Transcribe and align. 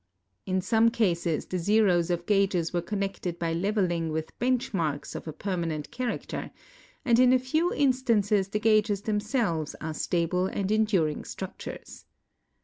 In 0.47 0.61
some 0.61 0.89
cases 0.89 1.45
the 1.45 1.59
zeros 1.59 2.09
of 2.09 2.25
gages 2.25 2.73
were 2.73 2.81
connected 2.81 3.37
by 3.37 3.53
level 3.53 3.91
ing 3.91 4.11
with 4.11 4.35
bench 4.39 4.73
marks 4.73 5.13
of 5.13 5.27
a 5.27 5.31
permanent 5.31 5.91
character, 5.91 6.49
and 7.05 7.19
in 7.19 7.31
a 7.31 7.37
few 7.37 7.69
in 7.71 7.93
stances 7.93 8.47
the 8.47 8.59
gages 8.59 9.01
themselves 9.03 9.75
are 9.79 9.93
stable 9.93 10.47
and 10.47 10.71
enduring 10.71 11.23
structures. 11.23 12.05